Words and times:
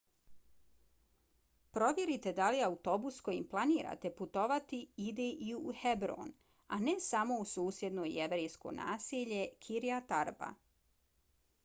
provjerite 1.77 2.31
da 2.39 2.45
li 2.55 2.61
autobus 2.67 3.19
kojim 3.27 3.43
planirate 3.51 4.11
putovati 4.21 4.79
ide 5.09 5.27
i 5.49 5.53
u 5.71 5.75
hebron 5.81 6.33
a 6.77 6.79
ne 6.87 6.95
samo 7.09 7.39
u 7.43 7.49
susjedno 7.55 8.07
jevrejsko 8.13 8.73
naselje 8.79 9.45
kiryat 9.67 10.15
arba 10.23 10.49